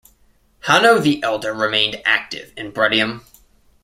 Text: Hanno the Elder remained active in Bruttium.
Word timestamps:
Hanno 0.61 0.97
the 0.97 1.21
Elder 1.21 1.53
remained 1.53 2.01
active 2.05 2.53
in 2.57 2.71
Bruttium. 2.71 3.21